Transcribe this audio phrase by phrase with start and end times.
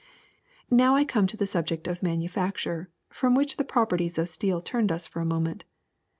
[0.71, 4.91] Now I come to the subject of manufacture, from which the properties of steel turned
[4.91, 5.63] us for a moment.